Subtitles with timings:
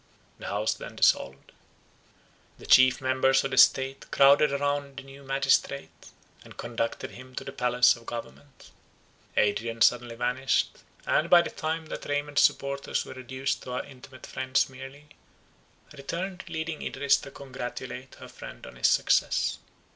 [0.39, 1.51] The house then dissolved.
[2.57, 6.07] The chief members of the state crowded round the new magistrate,
[6.43, 8.71] and conducted him to the palace of government.
[9.37, 14.25] Adrian suddenly vanished; and, by the time that Raymond's supporters were reduced to our intimate
[14.25, 15.09] friends merely,
[15.93, 19.59] returned leading Idris to congratulate her friend on his success.